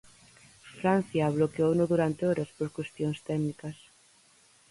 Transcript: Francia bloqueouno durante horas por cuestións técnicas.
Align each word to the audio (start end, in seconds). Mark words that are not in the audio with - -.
Francia 0.79 1.29
bloqueouno 1.37 1.83
durante 1.91 2.21
horas 2.29 2.49
por 2.57 2.67
cuestións 2.77 3.17
técnicas. 3.27 3.77